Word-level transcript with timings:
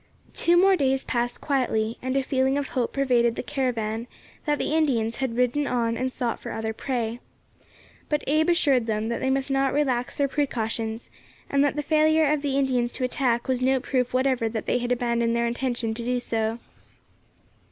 Two 0.33 0.57
more 0.57 0.75
days 0.75 1.03
passed 1.03 1.41
quietly, 1.41 1.99
and 2.01 2.17
a 2.17 2.23
feeling 2.23 2.57
of 2.57 2.69
hope 2.69 2.91
pervaded 2.91 3.35
the 3.35 3.43
caravan 3.43 4.07
that 4.47 4.57
the 4.57 4.73
Indians 4.73 5.17
had 5.17 5.37
ridden 5.37 5.67
on 5.67 5.95
and 5.95 6.11
sought 6.11 6.39
for 6.39 6.51
other 6.51 6.73
prey. 6.73 7.19
But 8.09 8.23
Abe 8.25 8.49
assured 8.49 8.87
them 8.87 9.09
that 9.09 9.19
they 9.19 9.29
must 9.29 9.51
not 9.51 9.73
relax 9.73 10.15
their 10.15 10.27
precautions, 10.27 11.11
and 11.51 11.63
that 11.63 11.75
the 11.75 11.83
failure 11.83 12.25
of 12.33 12.41
the 12.41 12.57
Indians 12.57 12.91
to 12.93 13.03
attack 13.03 13.47
was 13.47 13.61
no 13.61 13.79
proof 13.79 14.11
whatever 14.11 14.49
that 14.49 14.65
they 14.65 14.79
had 14.79 14.91
abandoned 14.91 15.35
their 15.35 15.45
intention 15.45 15.93
to 15.93 16.03
do 16.03 16.19
so. 16.19 16.57